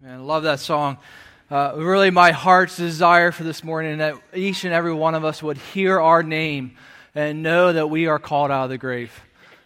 [0.00, 0.98] Man, I love that song.
[1.50, 5.42] Uh, really, my heart's desire for this morning that each and every one of us
[5.42, 6.76] would hear our name
[7.16, 9.10] and know that we are called out of the grave.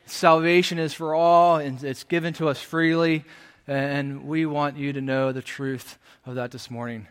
[0.07, 3.27] Salvation is for all, and it's given to us freely,
[3.67, 7.09] and we want you to know the truth of that this morning.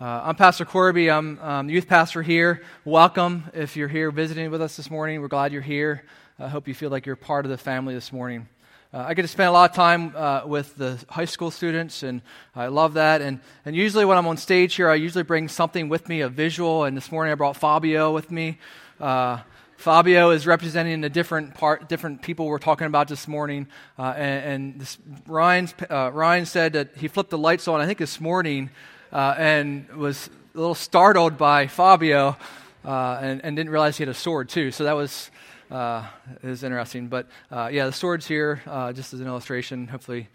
[0.00, 1.10] Uh, I'm Pastor Corby.
[1.10, 2.62] I'm um, youth pastor here.
[2.86, 5.20] Welcome if you're here visiting with us this morning.
[5.20, 6.04] We're glad you're here.
[6.38, 8.48] I hope you feel like you're part of the family this morning.
[8.94, 12.02] Uh, I get to spend a lot of time uh, with the high school students,
[12.02, 12.20] and
[12.54, 13.22] I love that.
[13.22, 16.28] And, and usually, when I'm on stage here, I usually bring something with me, a
[16.28, 16.84] visual.
[16.84, 18.58] And this morning, I brought Fabio with me.
[19.00, 19.38] Uh,
[19.78, 23.66] Fabio is representing the different part, different people we're talking about this morning.
[23.98, 27.86] Uh, and, and this, Ryan's, uh, Ryan said that he flipped the lights on, I
[27.86, 28.68] think, this morning,
[29.10, 32.36] uh, and was a little startled by Fabio,
[32.84, 34.70] and, and didn't realize he had a sword too.
[34.70, 35.30] So that was
[35.72, 36.06] uh,
[36.42, 37.08] is interesting.
[37.08, 39.88] But uh, yeah, the sword's here uh, just as an illustration.
[39.88, 40.28] Hopefully,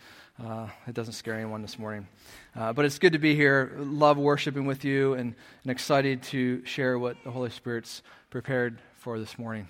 [0.43, 2.07] uh, it doesn't scare anyone this morning.
[2.55, 3.71] Uh, but it's good to be here.
[3.77, 9.19] Love worshiping with you and, and excited to share what the Holy Spirit's prepared for
[9.19, 9.67] this morning.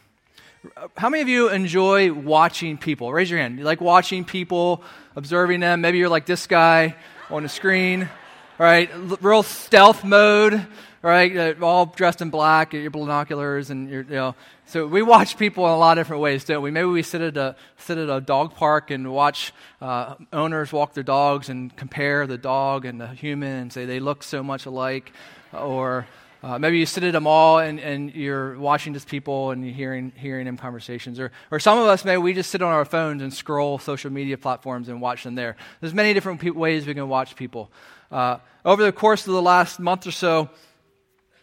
[0.97, 3.13] How many of you enjoy watching people?
[3.13, 3.59] Raise your hand.
[3.59, 4.83] You like watching people,
[5.15, 5.81] observing them?
[5.81, 6.95] Maybe you're like this guy
[7.29, 8.09] on the screen,
[8.57, 8.89] right?
[9.21, 10.65] Real stealth mode,
[11.07, 11.61] right?
[11.61, 15.71] all dressed in black, your binoculars, and your, you know, so we watch people in
[15.71, 16.71] a lot of different ways, don't we?
[16.71, 20.93] Maybe we sit at a, sit at a dog park and watch uh, owners walk
[20.93, 24.65] their dogs and compare the dog and the human and say they look so much
[24.65, 25.13] alike.
[25.53, 26.05] Or
[26.43, 29.73] uh, maybe you sit at a mall and, and you're watching just people and you're
[29.73, 31.19] hearing, hearing them conversations.
[31.19, 34.11] Or, or some of us, maybe we just sit on our phones and scroll social
[34.11, 35.55] media platforms and watch them there.
[35.79, 37.71] There's many different pe- ways we can watch people.
[38.11, 40.49] Uh, over the course of the last month or so,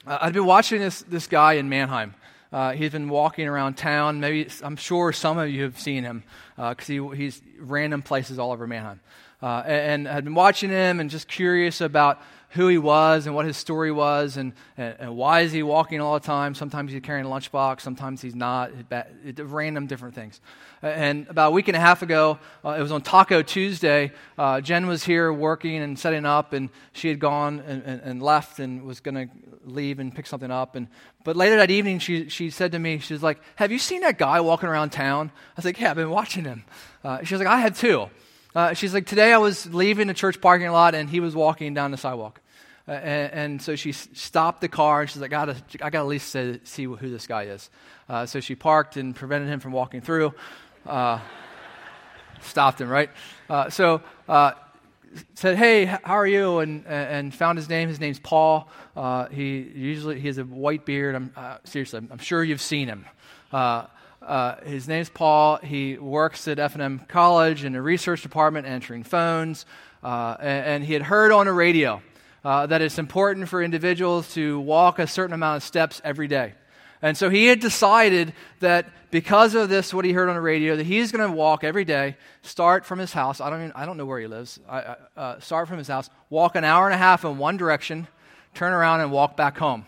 [0.07, 2.15] uh, I've been watching this, this guy in Manheim.
[2.53, 4.21] Uh, he's been walking around town.
[4.21, 6.23] Maybe I'm sure some of you have seen him
[6.57, 9.01] because uh, he, he's random places all over Manheim.
[9.43, 12.23] Uh, and, had been watching him and just curious about
[12.55, 16.01] who he was and what his story was and, and, and, why is he walking
[16.01, 16.55] all the time.
[16.55, 18.71] Sometimes he's carrying a lunchbox, sometimes he's not,
[19.39, 20.41] random different things.
[20.81, 24.61] And about a week and a half ago, uh, it was on Taco Tuesday, uh,
[24.61, 28.61] Jen was here working and setting up, and she had gone and, and, and left
[28.61, 29.29] and was going to
[29.65, 30.77] leave and pick something up.
[30.77, 30.87] And,
[31.25, 34.03] but later that evening, she, she said to me, she was like, Have you seen
[34.03, 35.33] that guy walking around town?
[35.35, 36.65] I was like, Yeah, I've been watching him.
[37.03, 38.11] Uh, she was like, I have too.
[38.55, 41.75] Uh, she's like, Today I was leaving the church parking lot, and he was walking
[41.75, 42.41] down the sidewalk.
[42.87, 45.99] Uh, and, and, so she stopped the car and she's like, I gotta, I gotta
[45.99, 47.71] at least say, see who this guy is.
[48.09, 50.35] Uh, so she parked and prevented him from walking through.
[50.87, 51.19] Uh,
[52.43, 53.11] stopped him, right?
[53.49, 54.53] Uh, so uh,
[55.35, 57.89] said, "Hey, how are you?" and and found his name.
[57.89, 58.69] His name's Paul.
[58.95, 61.15] Uh, he usually he has a white beard.
[61.15, 61.33] I'm
[61.65, 63.07] seriously, I'm, sure you've seen him.
[63.53, 63.87] Uh,
[64.65, 65.59] his name's Paul.
[65.59, 69.67] He works at F&M College in the research department, answering phones.
[70.03, 72.03] Uh, and, and, he had heard on the radio
[72.45, 76.55] uh, that it's important for individuals to walk a certain amount of steps every day.
[77.01, 80.77] And so he had decided that because of this, what he heard on the radio,
[80.77, 83.41] that he's going to walk every day, start from his house.
[83.41, 84.59] I don't, even, I don't know where he lives.
[84.69, 88.09] I, uh, start from his house, walk an hour and a half in one direction,
[88.55, 89.85] turn around and walk back home.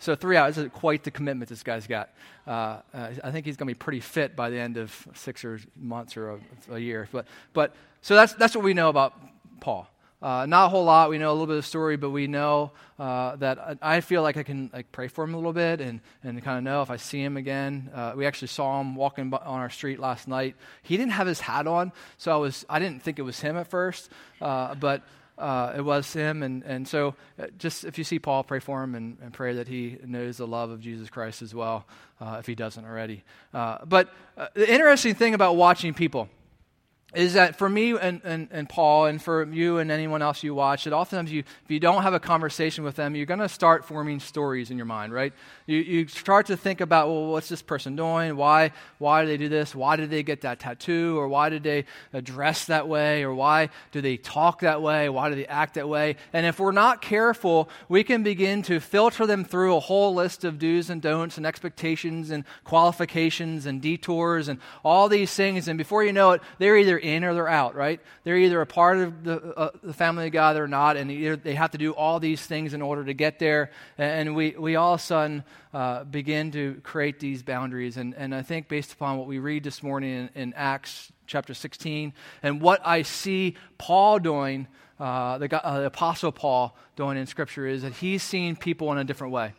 [0.00, 2.10] So three hours is quite the commitment this guy's got.
[2.46, 5.44] Uh, uh, I think he's going to be pretty fit by the end of six
[5.44, 7.08] or months or a, a year.
[7.12, 9.14] But, but so that's, that's what we know about
[9.60, 9.88] Paul.
[10.20, 11.10] Uh, not a whole lot.
[11.10, 14.36] We know a little bit of story, but we know uh, that I feel like
[14.36, 16.90] I can like pray for him a little bit and, and kind of know if
[16.90, 17.90] I see him again.
[17.94, 20.56] Uh, we actually saw him walking on our street last night.
[20.82, 23.56] He didn't have his hat on, so I was I didn't think it was him
[23.56, 25.02] at first, uh, but
[25.38, 26.42] uh, it was him.
[26.42, 29.54] And, and so uh, just if you see Paul, pray for him and, and pray
[29.54, 31.86] that he knows the love of Jesus Christ as well,
[32.20, 33.22] if he doesn't already.
[33.52, 34.12] but
[34.54, 36.28] the interesting thing about watching people
[37.14, 40.54] is that for me and, and, and Paul, and for you and anyone else you
[40.54, 43.48] watch, that oftentimes you, if you don't have a conversation with them, you're going to
[43.48, 45.32] start forming stories in your mind, right?
[45.64, 48.36] You, you start to think about, well, what's this person doing?
[48.36, 49.74] Why, why do they do this?
[49.74, 51.18] Why did they get that tattoo?
[51.18, 51.86] Or why did they
[52.20, 53.22] dress that way?
[53.24, 55.08] Or why do they talk that way?
[55.08, 56.16] Why do they act that way?
[56.34, 60.44] And if we're not careful, we can begin to filter them through a whole list
[60.44, 65.68] of do's and don'ts and expectations and qualifications and detours and all these things.
[65.68, 68.00] And before you know it, they're either in or they're out, right?
[68.24, 71.36] They're either a part of the, uh, the family of God or not, and either
[71.36, 73.70] they have to do all these things in order to get there.
[73.96, 77.96] And we, we all of a sudden uh, begin to create these boundaries.
[77.96, 81.54] And, and I think based upon what we read this morning in, in Acts chapter
[81.54, 82.12] 16
[82.42, 84.66] and what I see Paul doing,
[84.98, 88.98] uh, the, uh, the Apostle Paul doing in Scripture, is that he's seeing people in
[88.98, 89.52] a different way.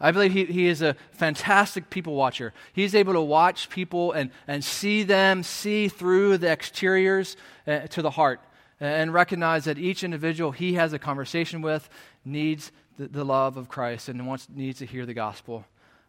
[0.00, 2.52] I believe he, he is a fantastic people watcher.
[2.72, 8.02] He's able to watch people and, and see them, see through the exteriors uh, to
[8.02, 8.40] the heart.
[8.78, 11.88] and recognize that each individual he has a conversation with
[12.24, 15.64] needs the, the love of Christ and wants, needs to hear the gospel.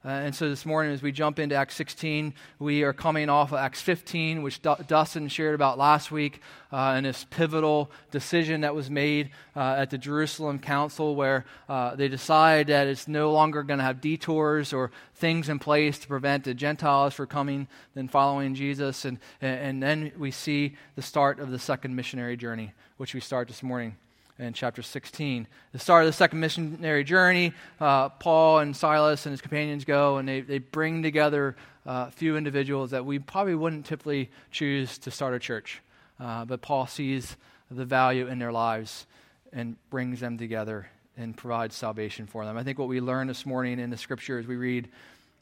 [0.07, 3.51] Uh, and so this morning, as we jump into Acts 16, we are coming off
[3.51, 6.39] of Acts 15, which D- Dustin shared about last week,
[6.71, 11.93] uh, and this pivotal decision that was made uh, at the Jerusalem Council, where uh,
[11.97, 16.07] they decide that it's no longer going to have detours or things in place to
[16.07, 19.03] prevent the Gentiles from coming and following Jesus.
[19.03, 23.49] And, and then we see the start of the second missionary journey, which we start
[23.49, 23.97] this morning
[24.39, 25.47] in chapter 16.
[25.71, 30.17] The start of the second missionary journey, uh, Paul and Silas and his companions go
[30.17, 31.55] and they, they bring together
[31.85, 35.81] uh, a few individuals that we probably wouldn't typically choose to start a church.
[36.19, 37.35] Uh, but Paul sees
[37.71, 39.05] the value in their lives
[39.53, 42.57] and brings them together and provides salvation for them.
[42.57, 44.87] I think what we learn this morning in the scripture as we read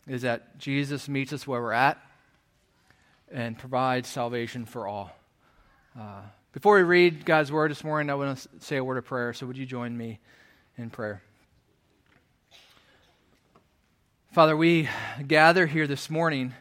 [0.07, 1.99] is that Jesus meets us where we're at
[3.31, 5.11] and provides salvation for all.
[6.55, 9.33] Before we read God's word this morning, I want to say a word of prayer.
[9.33, 10.19] So, would you join me
[10.77, 11.21] in prayer?
[14.31, 14.87] Father, we
[15.27, 16.53] gather here this morning,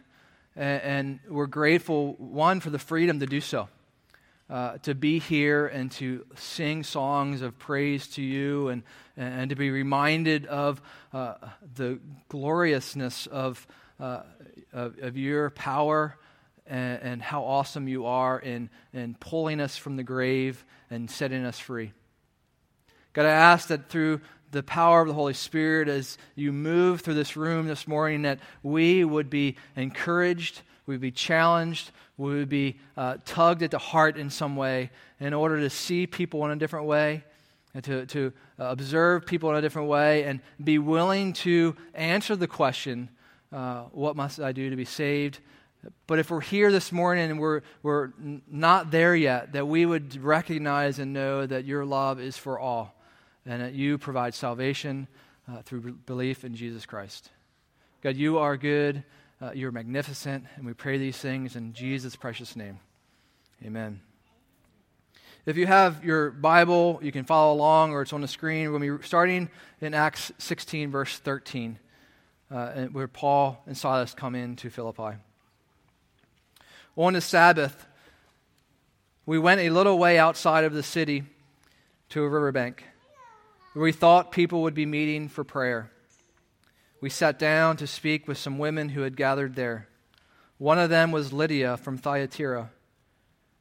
[0.56, 3.68] and, we're grateful, one, for the freedom to do so.
[4.50, 8.82] Uh, to be here and to sing songs of praise to you and,
[9.16, 10.82] and to be reminded of
[11.12, 11.34] uh,
[11.76, 13.64] the gloriousness of,
[14.00, 14.22] uh,
[14.72, 16.18] of, of, your power
[16.66, 21.44] and, and how awesome you are in, in pulling us from the grave and setting
[21.44, 21.92] us free.
[23.12, 24.20] God, I ask that through
[24.50, 28.38] the power of the Holy Spirit, as you move through this room this morning, that
[28.62, 33.78] we would be encouraged, we would be challenged, we would be uh, tugged at the
[33.78, 37.24] heart in some way in order to see people in a different way
[37.74, 42.36] and to, to uh, observe people in a different way and be willing to answer
[42.36, 43.08] the question
[43.52, 45.38] uh, what must I do to be saved?
[46.06, 48.12] But if we're here this morning and we're, we're
[48.50, 52.94] not there yet, that we would recognize and know that your love is for all
[53.46, 55.08] and that you provide salvation
[55.50, 57.30] uh, through belief in Jesus Christ.
[58.02, 59.04] God, you are good,
[59.40, 62.78] uh, you're magnificent, and we pray these things in Jesus' precious name.
[63.64, 64.00] Amen.
[65.46, 68.64] If you have your Bible, you can follow along or it's on the screen.
[68.70, 71.78] We're going to be starting in Acts 16, verse 13,
[72.50, 75.18] uh, where Paul and Silas come into Philippi.
[76.96, 77.86] On the Sabbath,
[79.26, 81.24] we went a little way outside of the city
[82.10, 82.84] to a riverbank
[83.72, 85.90] where we thought people would be meeting for prayer.
[87.00, 89.88] We sat down to speak with some women who had gathered there.
[90.58, 92.70] One of them was Lydia from Thyatira,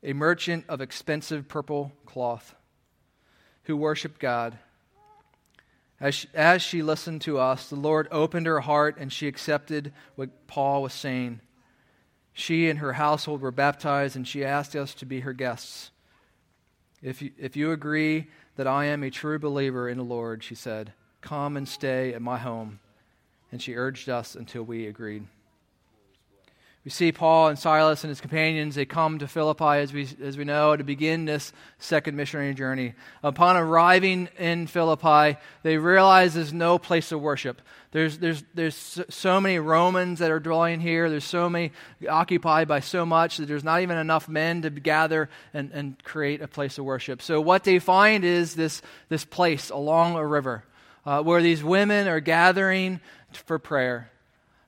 [0.04, 2.54] a merchant of expensive purple cloth,
[3.64, 4.60] who worshiped God.
[6.00, 9.92] As she, as she listened to us, the Lord opened her heart and she accepted
[10.16, 11.40] what Paul was saying.
[12.34, 15.92] She and her household were baptized, and she asked us to be her guests.
[17.02, 20.56] If you, if you agree that I am a true believer in the Lord, she
[20.56, 22.80] said, come and stay at my home.
[23.52, 25.28] And she urged us until we agreed.
[26.84, 30.38] We see Paul and Silas and his companions, they come to Philippi, as we, as
[30.38, 32.94] we know, to begin this second missionary journey.
[33.24, 37.62] Upon arriving in Philippi, they realize there's no place of worship.
[37.92, 41.10] There's, there's, there's so many Romans that are dwelling here.
[41.10, 41.72] There's so many
[42.10, 46.42] occupied by so much that there's not even enough men to gather and, and create
[46.42, 47.22] a place of worship.
[47.22, 50.66] So what they find is this, this place along a river
[51.06, 53.00] uh, where these women are gathering
[53.32, 54.10] for prayer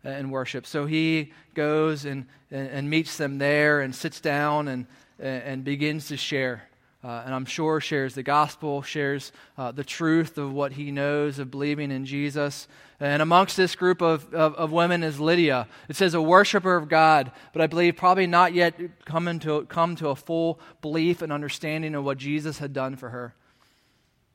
[0.10, 0.66] and worship.
[0.66, 4.88] So he goes and, and, and meets them there and sits down and,
[5.20, 6.70] and begins to share.
[7.04, 11.38] Uh, and I'm sure shares the gospel, shares uh, the truth of what he knows
[11.38, 12.68] of believing in Jesus.
[13.00, 15.68] And amongst this group of, of, of, women is Lydia.
[15.88, 18.74] It says a worshiper of God, but I believe probably not yet
[19.06, 23.10] come, to come to a full belief and understanding of what Jesus had done for
[23.10, 23.36] her.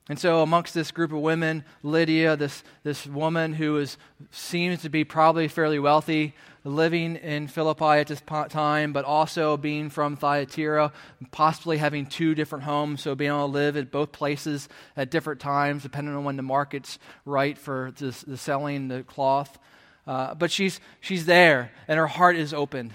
[0.08, 3.96] And so, amongst this group of women, Lydia, this, this woman who is,
[4.32, 9.88] seems to be probably fairly wealthy, living in Philippi at this time, but also being
[9.88, 10.92] from Thyatira,
[11.30, 15.40] possibly having two different homes, so being able to live at both places at different
[15.40, 19.58] times, depending on when the market's right for the, the selling the cloth.
[20.06, 22.92] Uh, but she's, she's there, and her heart is opened,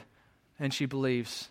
[0.59, 1.49] and she believes.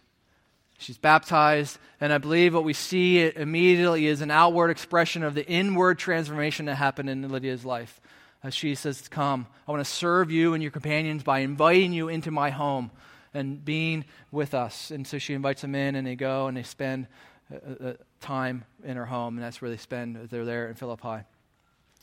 [0.85, 5.47] She's baptized, and I believe what we see immediately is an outward expression of the
[5.47, 8.03] inward transformation that happened in Lydia's life.
[8.43, 12.11] As she says, Come, I want to serve you and your companions by inviting you
[12.11, 12.91] into my home
[13.33, 14.91] and being with us.
[14.91, 17.07] And so she invites them in, and they go and they spend
[17.51, 20.29] uh, uh, time in her home, and that's where they spend.
[20.29, 21.25] They're there in Philippi.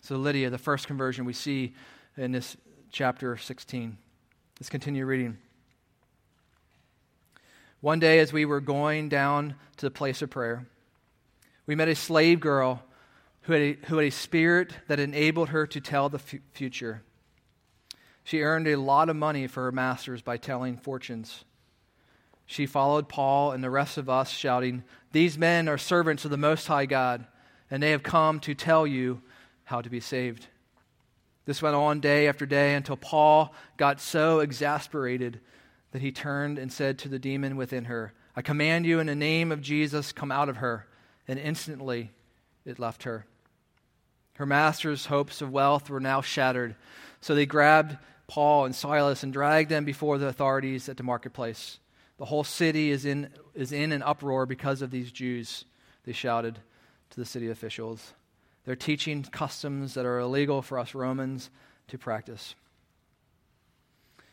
[0.01, 1.75] So, Lydia, the first conversion we see
[2.17, 2.57] in this
[2.91, 3.95] chapter 16.
[4.59, 5.37] Let's continue reading.
[7.81, 10.67] One day, as we were going down to the place of prayer,
[11.65, 12.83] We met a slave girl
[13.41, 17.01] who had a, who had a spirit that enabled her to tell the f- future.
[18.23, 21.43] She earned a lot of money for her masters by telling fortunes.
[22.45, 26.37] She followed Paul and the rest of us, shouting, These men are servants of the
[26.37, 27.25] Most High God,
[27.71, 29.21] and they have come to tell you
[29.63, 30.47] how to be saved.
[31.45, 35.39] This went on day after day until Paul got so exasperated
[35.91, 39.15] that he turned and said to the demon within her, I command you in the
[39.15, 40.87] name of Jesus, come out of her.
[41.27, 42.11] And instantly
[42.65, 43.25] it left her.
[44.35, 46.75] Her master's hopes of wealth were now shattered,
[47.19, 51.79] so they grabbed Paul and Silas and dragged them before the authorities at the marketplace.
[52.17, 55.65] The whole city is in, is in an uproar because of these Jews,
[56.05, 56.59] they shouted
[57.11, 58.13] to the city officials.
[58.65, 61.49] They're teaching customs that are illegal for us Romans
[61.89, 62.55] to practice.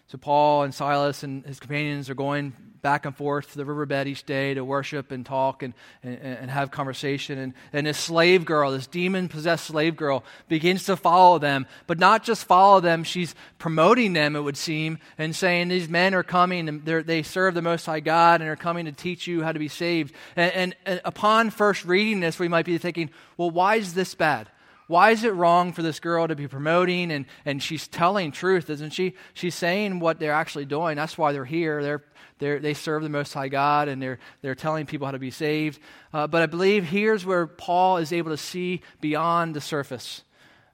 [0.08, 4.06] So Paul and Silas and his companions are going back and forth to the riverbed
[4.06, 7.38] each day to worship and talk and, and, and have conversation.
[7.38, 11.66] And, and this slave girl, this demon possessed slave girl, begins to follow them.
[11.86, 16.14] But not just follow them, she's promoting them, it would seem, and saying, These men
[16.14, 19.42] are coming and they serve the Most High God and are coming to teach you
[19.42, 20.14] how to be saved.
[20.36, 24.14] And, and, and upon first reading this, we might be thinking, Well, why is this
[24.14, 24.48] bad?
[24.88, 28.70] Why is it wrong for this girl to be promoting and, and she's telling truth,
[28.70, 29.14] isn't she?
[29.34, 30.96] She's saying what they're actually doing.
[30.96, 31.82] That's why they're here.
[31.82, 32.04] They're,
[32.38, 35.30] they're, they serve the Most High God and they're, they're telling people how to be
[35.30, 35.78] saved.
[36.10, 40.22] Uh, but I believe here's where Paul is able to see beyond the surface.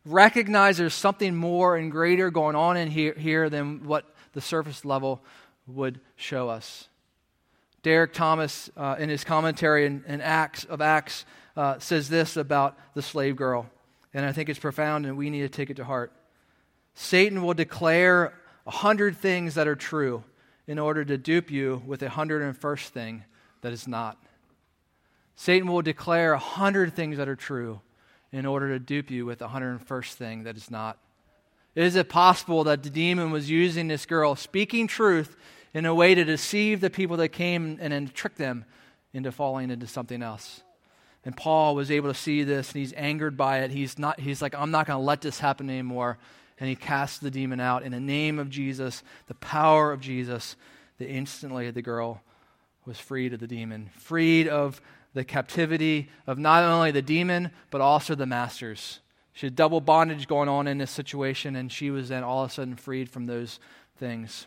[0.04, 4.84] Recognize there's something more and greater going on in here, here than what the surface
[4.84, 5.24] level
[5.66, 6.88] would show us.
[7.82, 11.24] Derek Thomas, uh, in his commentary in, in Acts of Acts,
[11.56, 13.68] uh, says this about the slave girl
[14.14, 16.12] and I think it's profound, and we need to take it to heart.
[16.94, 18.32] Satan will declare
[18.66, 20.22] a hundred things that are true
[20.66, 23.24] in order to dupe you with a hundred and first thing
[23.60, 24.16] that is not.
[25.34, 27.80] Satan will declare a hundred things that are true
[28.32, 30.98] in order to dupe you with a hundred and first thing that is not.
[31.74, 35.36] Is it possible that the demon was using this girl, speaking truth,
[35.74, 38.64] in a way to deceive the people that came and trick them
[39.12, 40.62] into falling into something else?
[41.24, 43.70] And Paul was able to see this and he's angered by it.
[43.70, 46.18] He's, not, he's like, I'm not going to let this happen anymore.
[46.60, 50.56] And he casts the demon out in the name of Jesus, the power of Jesus.
[50.98, 52.22] That instantly the girl
[52.86, 54.80] was freed of the demon, freed of
[55.12, 59.00] the captivity of not only the demon, but also the masters.
[59.32, 62.50] She had double bondage going on in this situation, and she was then all of
[62.50, 63.58] a sudden freed from those
[63.96, 64.46] things.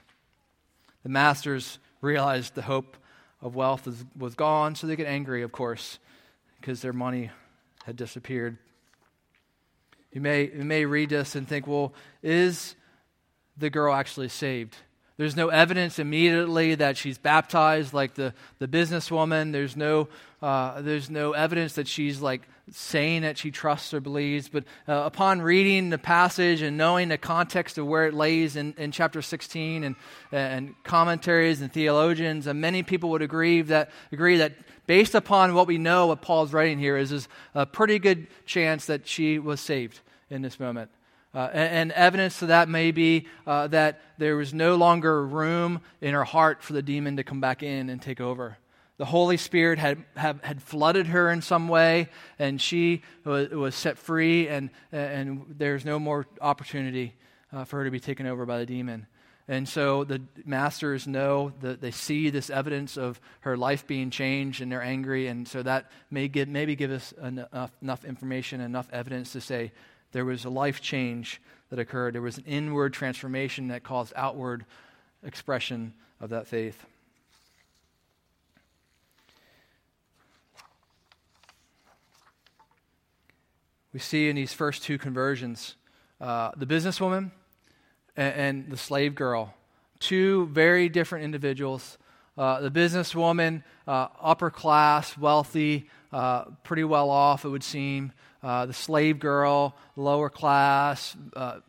[1.04, 2.96] The masters realized the hope
[3.42, 6.00] of wealth was, was gone, so they get angry, of course
[6.60, 7.32] because their money
[7.86, 8.58] had disappeared.
[10.12, 12.76] You may, you may read this and think, well, is
[13.58, 14.76] the girl actually saved?
[15.18, 19.52] There's no evidence immediately that she's baptized like the, the businesswoman.
[19.52, 20.10] There's no,
[20.44, 24.48] uh, there's no evidence that she's like saying that she trusts or believes.
[24.48, 28.76] But uh, upon reading the passage and knowing the context of where it lays in,
[28.78, 29.96] in chapter 16 and,
[30.32, 34.54] and commentaries and theologians, and many people would agree that, agree that
[34.86, 38.86] based upon what we know, what Paul's writing here is, is a pretty good chance
[38.86, 40.92] that she was saved in this moment.
[41.38, 45.80] Uh, and, and, evidence to that may be uh, that there was no longer room
[46.02, 48.58] in her heart for the demon to come back in and take over.
[48.98, 53.76] The Holy Spirit had, had, had flooded her in some way, and she was, was
[53.76, 57.14] set free, and, and there's no more opportunity
[57.54, 59.06] uh, for her to be taken over by the demon.
[59.48, 64.62] And so the masters know that they see this evidence of her life being changed
[64.62, 65.28] and they're angry.
[65.28, 69.72] And so that may give, maybe give us enough, enough information, enough evidence to say
[70.18, 72.16] there was a life change that occurred.
[72.16, 74.66] There was an inward transformation that caused outward
[75.24, 76.88] expression of that faith.
[83.94, 85.76] We see in these first two conversions
[86.20, 87.30] uh, the businesswoman
[88.16, 89.54] and, and the slave girl.
[90.00, 92.00] Two very different individuals.
[92.36, 98.14] Uh, the businesswoman, uh, upper class, wealthy, uh, pretty well off, it would seem.
[98.44, 101.60] Uh, the slave girl, lower class, uh,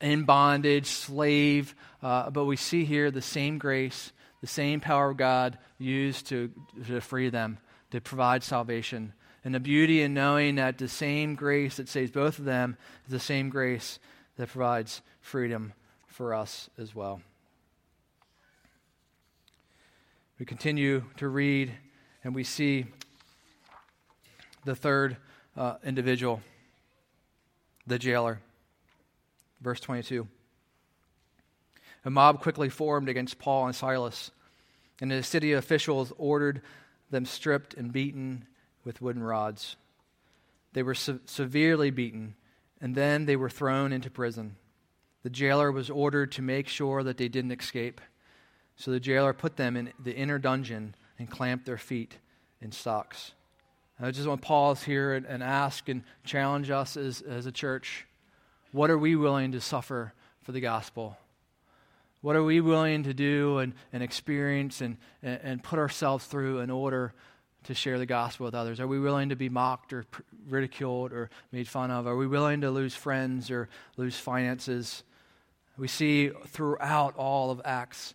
[0.00, 1.74] in bondage, slave.
[2.02, 6.50] Uh, but we see here the same grace, the same power of God used to,
[6.86, 7.58] to free them,
[7.90, 9.12] to provide salvation.
[9.44, 13.12] And the beauty in knowing that the same grace that saves both of them is
[13.12, 13.98] the same grace
[14.36, 15.72] that provides freedom
[16.06, 17.22] for us as well.
[20.38, 21.72] We continue to read
[22.24, 22.86] and we see
[24.64, 25.16] the third
[25.60, 26.40] uh, individual,
[27.86, 28.40] the jailer.
[29.60, 30.26] Verse 22.
[32.06, 34.30] A mob quickly formed against Paul and Silas,
[35.02, 36.62] and the city officials ordered
[37.10, 38.46] them stripped and beaten
[38.84, 39.76] with wooden rods.
[40.72, 42.36] They were se- severely beaten,
[42.80, 44.56] and then they were thrown into prison.
[45.24, 48.00] The jailer was ordered to make sure that they didn't escape.
[48.76, 52.16] So the jailer put them in the inner dungeon and clamped their feet
[52.62, 53.32] in stocks.
[54.02, 57.52] I just want to pause here and, and ask and challenge us as, as a
[57.52, 58.06] church
[58.72, 61.18] what are we willing to suffer for the gospel?
[62.22, 66.60] What are we willing to do and, and experience and, and, and put ourselves through
[66.60, 67.12] in order
[67.64, 68.78] to share the gospel with others?
[68.78, 70.06] Are we willing to be mocked or
[70.48, 72.06] ridiculed or made fun of?
[72.06, 75.02] Are we willing to lose friends or lose finances?
[75.76, 78.14] We see throughout all of Acts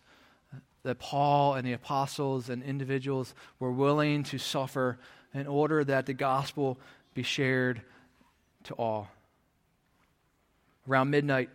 [0.84, 4.98] that Paul and the apostles and individuals were willing to suffer
[5.34, 6.78] in order that the gospel
[7.14, 7.82] be shared
[8.64, 9.08] to all.
[10.88, 11.50] Around midnight,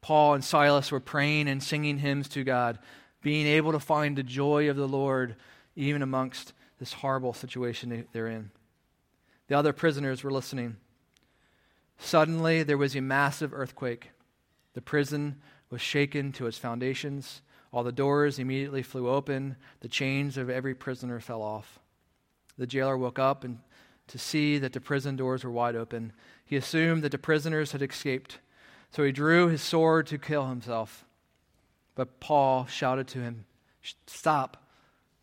[0.00, 2.78] Paul and Silas were praying and singing hymns to God,
[3.22, 5.36] being able to find the joy of the Lord
[5.74, 8.50] even amongst this horrible situation they're in.
[9.48, 10.76] The other prisoners were listening.
[11.98, 14.10] Suddenly, there was a massive earthquake.
[14.74, 17.40] The prison was shaken to its foundations.
[17.72, 19.56] All the doors immediately flew open.
[19.80, 21.78] The chains of every prisoner fell off.
[22.58, 23.58] The jailer woke up and
[24.08, 26.12] to see that the prison doors were wide open.
[26.44, 28.38] He assumed that the prisoners had escaped,
[28.90, 31.04] so he drew his sword to kill himself.
[31.94, 33.46] But Paul shouted to him,
[34.06, 34.62] Stop!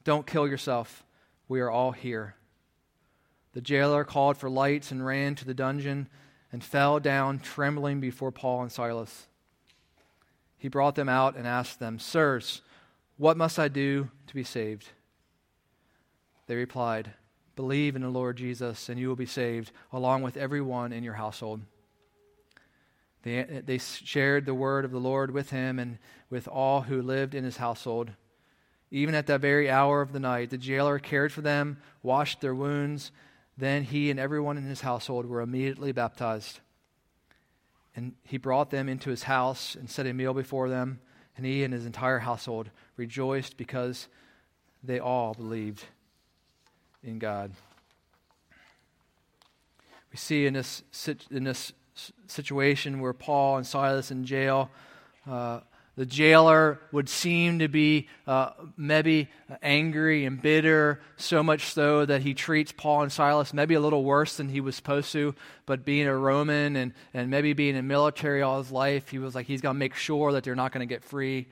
[0.03, 1.03] Don't kill yourself.
[1.47, 2.35] We are all here.
[3.53, 6.09] The jailer called for lights and ran to the dungeon
[6.51, 9.27] and fell down trembling before Paul and Silas.
[10.57, 12.61] He brought them out and asked them, Sirs,
[13.17, 14.89] what must I do to be saved?
[16.47, 17.13] They replied,
[17.55, 21.13] Believe in the Lord Jesus, and you will be saved, along with everyone in your
[21.13, 21.61] household.
[23.21, 25.97] They, they shared the word of the Lord with him and
[26.29, 28.11] with all who lived in his household.
[28.91, 32.55] Even at that very hour of the night, the jailer cared for them, washed their
[32.55, 33.11] wounds.
[33.57, 36.59] Then he and everyone in his household were immediately baptized.
[37.95, 40.99] And he brought them into his house and set a meal before them,
[41.37, 44.07] and he and his entire household rejoiced because
[44.83, 45.85] they all believed
[47.03, 47.51] in God.
[50.11, 50.83] We see in this,
[51.31, 51.73] in this
[52.27, 54.69] situation where Paul and Silas in jail,
[55.29, 55.61] uh,
[55.95, 59.29] the jailer would seem to be uh, maybe
[59.61, 64.03] angry and bitter, so much so that he treats Paul and Silas maybe a little
[64.03, 65.35] worse than he was supposed to.
[65.67, 69.35] But being a Roman and, and maybe being in military all his life, he was
[69.35, 71.47] like, he's going to make sure that they're not going to get free.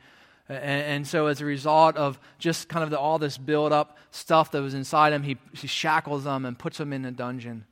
[0.51, 4.51] And, so, as a result of just kind of the, all this build up stuff
[4.51, 7.63] that was inside him, he, he shackles them and puts them in a dungeon.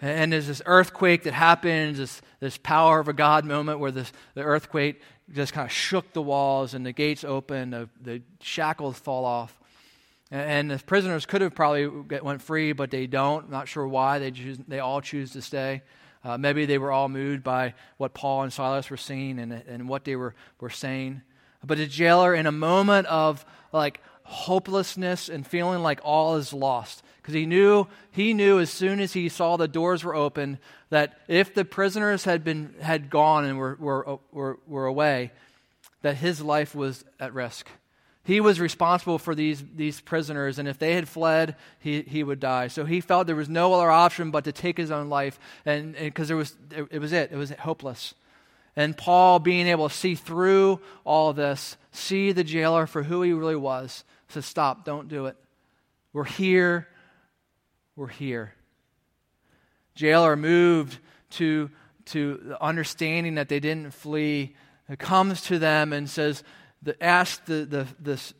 [0.00, 4.12] And, there's this earthquake that happens, this, this power of a God moment where this,
[4.34, 8.96] the earthquake just kind of shook the walls and the gates open, the, the shackles
[8.96, 9.58] fall off.
[10.30, 11.88] And, the prisoners could have probably
[12.20, 13.50] went free, but they don't.
[13.50, 14.20] Not sure why.
[14.20, 15.82] They, choose, they all choose to stay.
[16.22, 19.88] Uh, maybe they were all moved by what Paul and Silas were singing and, and
[19.88, 21.22] what they were, were saying.
[21.64, 27.02] But a jailer, in a moment of like hopelessness and feeling like all is lost,
[27.16, 30.58] because he knew he knew as soon as he saw the doors were open
[30.90, 35.32] that if the prisoners had been had gone and were were uh, were, were away,
[36.02, 37.68] that his life was at risk.
[38.28, 42.40] He was responsible for these, these prisoners, and if they had fled, he, he would
[42.40, 42.68] die.
[42.68, 45.94] So he felt there was no other option but to take his own life, and
[45.94, 48.12] because there was it, it was it, it was hopeless.
[48.78, 53.32] And Paul, being able to see through all this, see the jailer for who he
[53.32, 55.36] really was, says, Stop, don't do it.
[56.12, 56.86] We're here.
[57.96, 58.54] We're here.
[59.96, 61.72] Jailer moved to,
[62.04, 64.54] to understanding that they didn't flee.
[64.98, 66.44] Comes to them and says,
[66.80, 68.32] the, ask the, the, this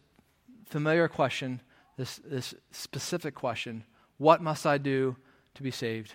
[0.66, 1.60] familiar question,
[1.96, 3.82] this, this specific question
[4.18, 5.16] What must I do
[5.56, 6.14] to be saved?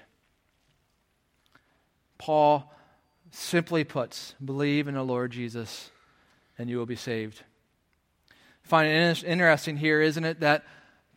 [2.18, 2.74] Paul
[3.34, 5.90] simply puts, believe in the Lord Jesus
[6.58, 7.42] and you will be saved.
[8.62, 10.64] Find it interesting here, isn't it, that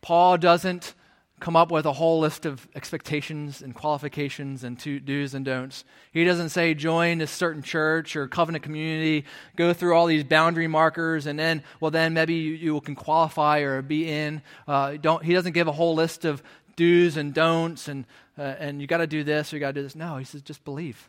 [0.01, 0.93] Paul doesn't
[1.39, 5.83] come up with a whole list of expectations and qualifications and to, do's and don'ts.
[6.11, 9.23] He doesn't say join a certain church or covenant community,
[9.55, 13.59] go through all these boundary markers, and then, well, then maybe you, you can qualify
[13.59, 14.41] or be in.
[14.67, 16.41] Uh, don't, he doesn't give a whole list of
[16.75, 18.05] do's and don'ts and,
[18.37, 19.95] uh, and you got to do this or you got to do this.
[19.95, 21.07] No, he says just believe.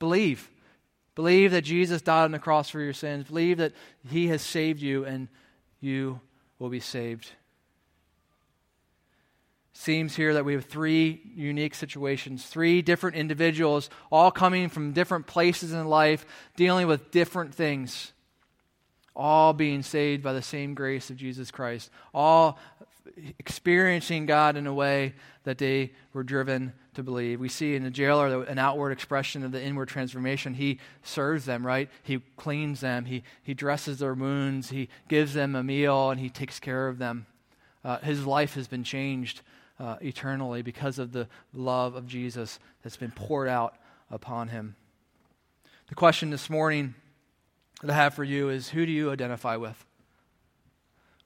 [0.00, 0.50] Believe.
[1.14, 3.28] Believe that Jesus died on the cross for your sins.
[3.28, 3.72] Believe that
[4.10, 5.28] He has saved you and
[5.80, 6.20] you
[6.58, 7.30] will be saved.
[9.72, 15.26] Seems here that we have three unique situations, three different individuals, all coming from different
[15.26, 18.12] places in life, dealing with different things,
[19.16, 22.58] all being saved by the same grace of Jesus Christ, all
[23.38, 27.40] experiencing God in a way that they were driven to believe.
[27.40, 30.54] We see in the jailer an outward expression of the inward transformation.
[30.54, 31.88] He serves them, right?
[32.02, 36.28] He cleans them, he, he dresses their wounds, he gives them a meal, and he
[36.28, 37.26] takes care of them.
[37.84, 39.42] Uh, his life has been changed
[39.78, 43.76] uh, eternally because of the love of Jesus that's been poured out
[44.10, 44.76] upon him.
[45.88, 46.94] The question this morning
[47.82, 49.84] that I have for you is who do you identify with?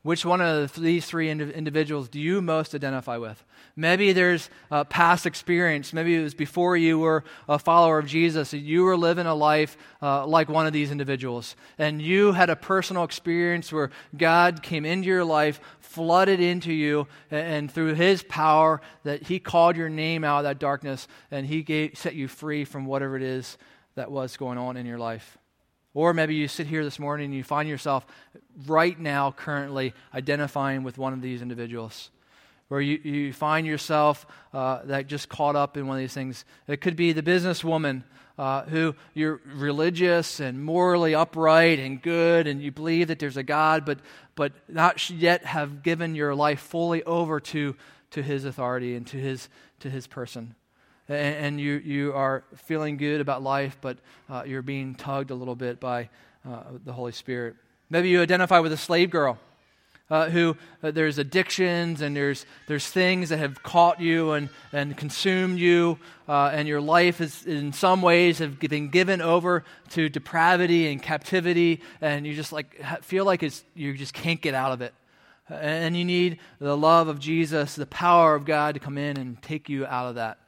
[0.04, 3.42] Which one of these three individuals do you most identify with?
[3.74, 5.94] Maybe there's a past experience.
[5.94, 8.52] Maybe it was before you were a follower of Jesus.
[8.52, 11.56] You were living a life uh, like one of these individuals.
[11.78, 17.08] And you had a personal experience where God came into your life, flooded into you,
[17.30, 21.46] and, and through His power, that He called your name out of that darkness and
[21.46, 23.56] He gave, set you free from whatever it is
[23.94, 25.38] that was going on in your life.
[25.94, 28.04] Or maybe you sit here this morning and you find yourself
[28.66, 32.10] right now, currently, identifying with one of these individuals.
[32.68, 36.44] Where you, you find yourself uh, that just caught up in one of these things.
[36.66, 38.02] It could be the businesswoman
[38.36, 43.44] uh, who you're religious and morally upright and good, and you believe that there's a
[43.44, 44.00] God, but,
[44.34, 47.76] but not yet have given your life fully over to,
[48.10, 49.48] to His authority and to His,
[49.80, 50.56] to his person
[51.08, 55.54] and, you, you are feeling good about life, but uh, you're being tugged a little
[55.54, 56.08] bit by
[56.48, 57.56] uh, the Holy Spirit.
[57.90, 59.38] Maybe you identify with a slave girl.
[60.10, 64.94] Uh, who uh, there's addictions and there's, there's things that have caught you and, and
[64.98, 70.10] consumed you, uh, and your life is in some ways have been given over to
[70.10, 74.72] depravity and captivity, and you just like feel like it's, you just can't get out
[74.72, 74.92] of it.
[75.48, 79.40] And you need the love of Jesus, the power of God to come in and
[79.40, 80.38] take you out of that.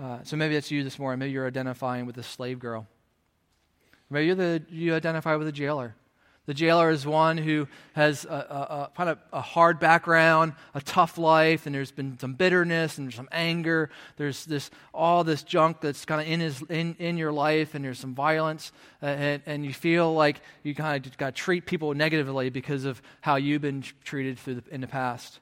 [0.00, 1.18] Uh, so maybe that's you this morning.
[1.18, 2.86] Maybe you're identifying with a slave girl.
[4.10, 5.96] Maybe you're the, you identify with a jailer.
[6.46, 10.80] The jailer is one who has a, a, a, kind of a hard background, a
[10.80, 13.90] tough life, and there's been some bitterness and some anger.
[14.16, 17.84] There's this all this junk that's kind of in his in, in your life, and
[17.84, 21.66] there's some violence, uh, and, and you feel like you kind of got to treat
[21.66, 25.40] people negatively because of how you've been treated the, in the past.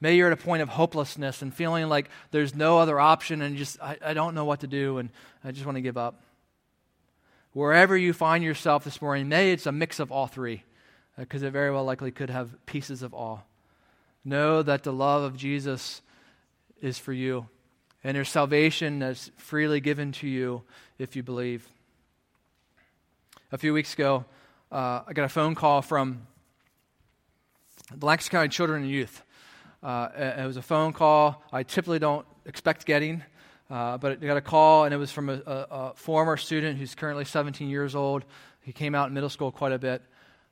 [0.00, 3.56] Maybe you're at a point of hopelessness and feeling like there's no other option and
[3.56, 5.10] just, I, I don't know what to do and
[5.42, 6.20] I just want to give up.
[7.52, 10.64] Wherever you find yourself this morning, maybe it's a mix of all three
[11.18, 13.46] because uh, it very well likely could have pieces of all.
[14.24, 16.02] Know that the love of Jesus
[16.82, 17.48] is for you
[18.06, 20.62] and there's salvation that's freely given to you
[20.96, 21.68] if you believe.
[23.50, 24.24] A few weeks ago,
[24.70, 26.26] uh, I got a phone call from
[27.92, 29.22] the Lancaster County Children and Youth.
[29.82, 33.22] Uh, it was a phone call I typically don't expect getting,
[33.70, 36.78] uh, but I got a call, and it was from a, a, a, former student
[36.78, 38.24] who's currently 17 years old.
[38.62, 40.02] He came out in middle school quite a bit,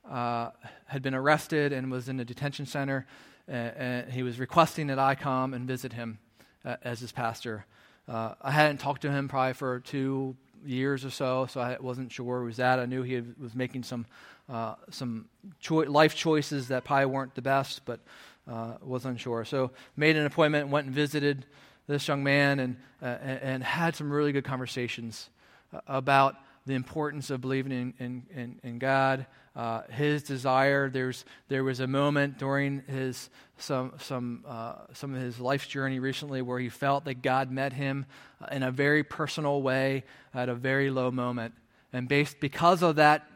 [0.09, 0.51] uh,
[0.87, 3.07] had been arrested and was in a detention center,
[3.49, 6.19] and, and, he was requesting that I come and visit him
[6.65, 7.67] uh, as his pastor.
[8.09, 12.13] Uh, I hadn't talked to him probably for two years or so, so I wasn't
[12.13, 12.79] sure where he was at.
[12.79, 14.07] I knew he was making some
[14.49, 15.27] uh, some
[15.71, 18.01] life choices that probably weren't the best, but
[18.48, 19.44] uh, was unsure.
[19.44, 21.46] So made an appointment, went and visited
[21.87, 25.28] this young man, and, uh, and had some really good conversations
[25.72, 30.88] uh, about the importance of believing in, in, in, in God, uh, his desire.
[30.88, 33.28] There's, there was a moment during his,
[33.59, 37.74] some, some, uh, some of his life's journey recently where he felt that God met
[37.74, 38.07] him
[38.40, 41.54] uh, in a very personal way at a very low moment.
[41.94, 43.30] And based, because of that,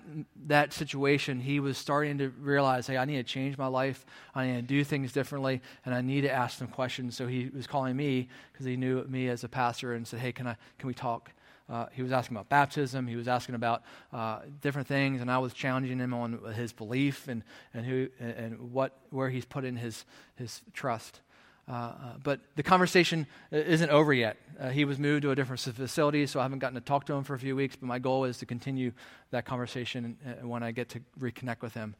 [0.47, 4.05] that situation, he was starting to realize, hey, I need to change my life.
[4.35, 7.17] I need to do things differently, and I need to ask some questions.
[7.17, 10.33] So he was calling me because he knew me as a pastor and said, hey,
[10.33, 11.31] can, I, can we talk?
[11.69, 13.07] Uh, he was asking about baptism.
[13.07, 17.29] He was asking about uh, different things, and I was challenging him on his belief
[17.29, 21.21] and, and, who, and what, where he's put in his, his trust.
[21.69, 24.37] Uh, uh, but the conversation isn't over yet.
[24.59, 27.13] Uh, he was moved to a different facility, so I haven't gotten to talk to
[27.13, 27.77] him for a few weeks.
[27.77, 28.93] But my goal is to continue
[29.33, 31.95] that conversation uh, when I get to reconnect with him.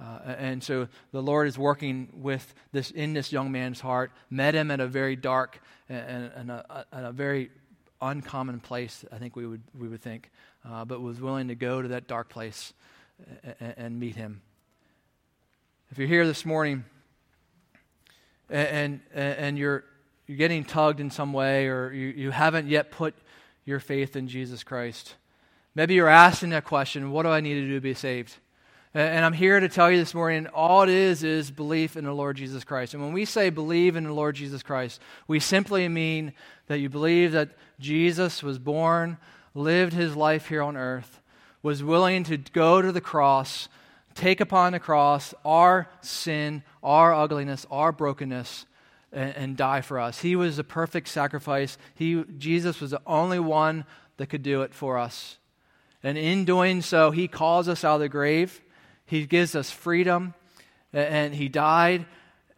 [0.00, 4.10] Uh, and so the Lord is working with this in this young man's heart.
[4.28, 7.50] Met him at a very dark and, and a, a, very
[8.00, 9.04] uncommon place.
[9.12, 10.30] I think we would we would think,
[10.64, 12.72] but was willing to go to that dark place
[13.60, 14.40] and, and meet him.
[15.92, 16.84] If you're here this morning
[18.52, 19.84] and, and, you're,
[20.26, 23.14] you're getting tugged in some way or you, you haven't yet put
[23.64, 25.14] your faith in Jesus Christ,
[25.74, 28.36] maybe you're asking that question what do I need to do to be saved?
[28.94, 32.12] And I'm here to tell you this morning all it is is belief in the
[32.12, 32.92] Lord Jesus Christ.
[32.92, 36.34] And when we say believe in the Lord Jesus Christ, we simply mean
[36.66, 39.16] that you believe that Jesus was born,
[39.54, 41.22] lived his life here on earth,
[41.62, 43.68] was willing to go to the cross,
[44.14, 48.66] take upon the cross our sin, our ugliness, our brokenness,
[49.12, 50.20] and, and die for us.
[50.20, 51.78] He was the perfect sacrifice.
[51.94, 53.84] He, Jesus was the only one
[54.16, 55.38] that could do it for us.
[56.02, 58.60] And in doing so, He calls us out of the grave.
[59.06, 60.34] He gives us freedom.
[60.92, 62.06] And He died,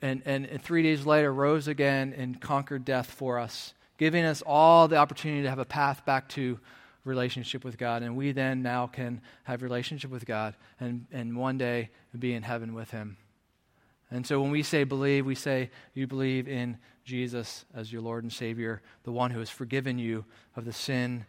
[0.02, 4.88] and, and three days later rose again and conquered death for us, giving us all
[4.88, 6.58] the opportunity to have a path back to
[7.04, 8.02] relationship with God.
[8.02, 12.42] And we then now can have relationship with God and, and one day be in
[12.42, 13.16] heaven with Him.
[14.10, 18.24] And so when we say believe, we say you believe in Jesus as your Lord
[18.24, 20.24] and Savior, the one who has forgiven you
[20.56, 21.26] of the sin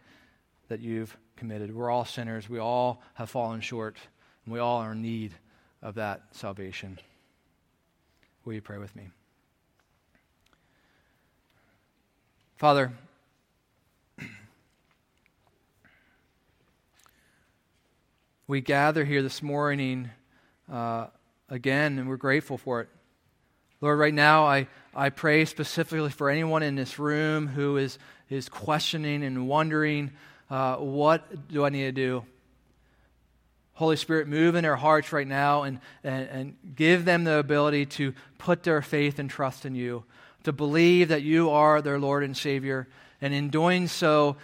[0.68, 1.74] that you've committed.
[1.74, 2.48] We're all sinners.
[2.48, 3.96] We all have fallen short,
[4.44, 5.34] and we all are in need
[5.82, 6.98] of that salvation.
[8.44, 9.08] Will you pray with me?
[12.56, 12.92] Father,
[18.48, 20.08] we gather here this morning
[20.72, 21.08] uh,
[21.48, 22.88] again, and we're grateful for it.
[23.80, 27.98] Lord, right now I, I pray specifically for anyone in this room who is,
[28.30, 30.12] is questioning and wondering
[30.48, 32.24] uh, what do I need to do?
[33.74, 37.86] Holy Spirit, move in their hearts right now and, and, and give them the ability
[37.86, 40.04] to put their faith and trust in you,
[40.44, 42.86] to believe that you are their Lord and Savior,
[43.20, 44.36] and in doing so,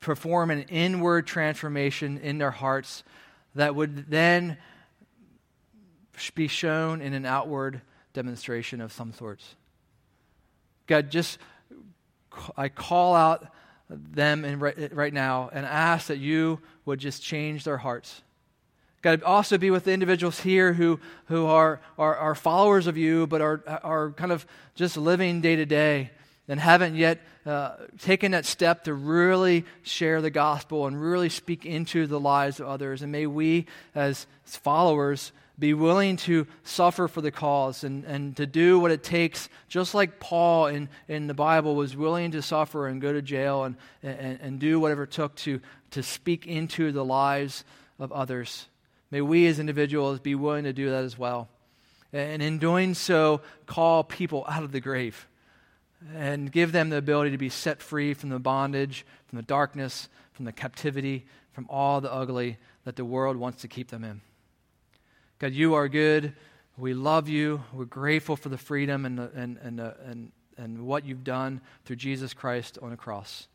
[0.00, 3.04] perform an inward transformation in their hearts
[3.54, 4.56] that would then
[6.34, 7.80] be shown in an outward
[8.12, 9.54] demonstration of some sorts.
[10.86, 11.38] God, just
[12.56, 13.46] I call out
[13.88, 18.22] them in right, right now and ask that you would just change their hearts.
[19.02, 23.26] God, also be with the individuals here who, who are, are, are followers of you,
[23.26, 26.10] but are, are kind of just living day to day
[26.46, 31.64] and haven't yet uh, taken that step to really share the gospel and really speak
[31.64, 33.02] into the lives of others.
[33.02, 38.46] And may we, as followers, be willing to suffer for the cause and, and to
[38.46, 42.86] do what it takes, just like Paul in, in the Bible was willing to suffer
[42.88, 45.60] and go to jail and, and, and do whatever it took to,
[45.92, 47.64] to speak into the lives
[47.98, 48.66] of others.
[49.10, 51.48] May we as individuals be willing to do that as well.
[52.12, 55.26] And in doing so, call people out of the grave
[56.14, 60.08] and give them the ability to be set free from the bondage, from the darkness,
[60.32, 64.20] from the captivity, from all the ugly that the world wants to keep them in.
[65.38, 66.34] God, you are good.
[66.76, 67.62] We love you.
[67.72, 71.60] We're grateful for the freedom and, the, and, and, the, and, and what you've done
[71.84, 73.46] through Jesus Christ on the cross.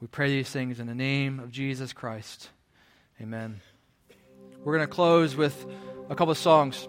[0.00, 2.50] We pray these things in the name of Jesus Christ.
[3.20, 3.60] Amen.
[4.62, 5.66] We're going to close with
[6.08, 6.86] a couple of songs.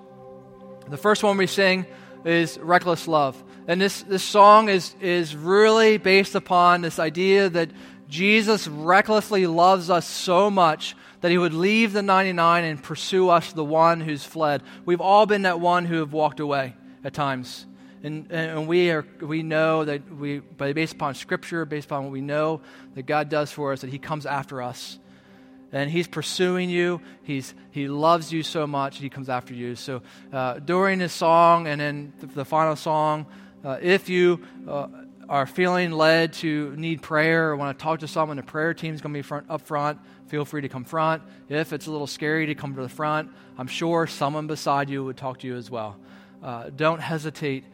[0.87, 1.87] The first one we sing
[2.25, 3.41] is Reckless Love.
[3.67, 7.69] And this, this song is, is really based upon this idea that
[8.07, 13.53] Jesus recklessly loves us so much that he would leave the 99 and pursue us,
[13.53, 14.63] the one who's fled.
[14.85, 17.65] We've all been that one who have walked away at times.
[18.01, 22.21] And, and we, are, we know that we, based upon Scripture, based upon what we
[22.21, 22.61] know
[22.95, 24.97] that God does for us, that He comes after us.
[25.71, 27.01] And He's pursuing you.
[27.23, 29.75] He's, he loves you so much, He comes after you.
[29.75, 30.01] So
[30.33, 33.25] uh, during this song and then the, final song,
[33.63, 34.87] uh, if you uh,
[35.27, 38.93] are feeling led to need prayer or want to talk to someone, the prayer team
[38.93, 41.23] is going to be front, up front feel free to come front.
[41.49, 45.03] If it's a little scary to come to the front, I'm sure someone beside you
[45.03, 45.97] would talk to you as well.
[46.41, 47.65] Uh, don't hesitate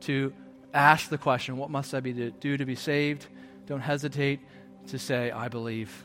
[0.00, 0.32] to
[0.74, 3.26] ask the question, What must I be to do to be saved?
[3.66, 4.40] Don't hesitate
[4.88, 6.04] to say, I believe.